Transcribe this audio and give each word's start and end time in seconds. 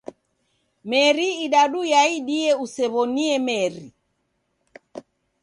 Meri 0.89 1.27
idadu 1.47 1.79
yaidie 1.93 2.49
usew'onie 2.63 3.31
meri. 3.47 3.85